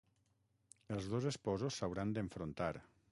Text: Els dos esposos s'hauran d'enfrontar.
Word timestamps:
Els 0.95 1.09
dos 1.11 1.27
esposos 1.33 1.77
s'hauran 1.81 2.15
d'enfrontar. 2.17 2.75